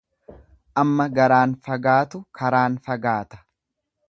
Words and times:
Amma 0.83 1.07
garaan 1.19 1.53
fagaatu 1.67 2.23
karaan 2.41 2.81
fagaata. 2.89 3.45